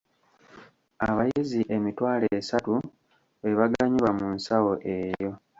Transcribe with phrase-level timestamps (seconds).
[1.09, 2.73] Abayizi emitwalo esatu
[3.41, 5.31] be baganyulwa mu nsawo eyo.